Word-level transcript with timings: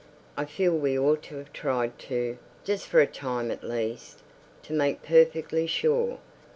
I 0.35 0.45
feel 0.45 0.75
we 0.75 0.97
ought 0.97 1.21
to 1.25 1.35
have 1.37 1.53
tried 1.53 1.99
to, 2.09 2.39
just 2.63 2.87
for 2.87 3.01
a 3.01 3.05
time 3.05 3.51
at 3.51 3.63
least. 3.63 4.23
To 4.63 4.73
make 4.73 5.03
perfectly 5.03 5.67
sure. 5.67 6.17